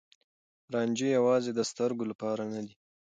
[0.73, 2.73] رانجه يوازې د سترګو لپاره نه دی.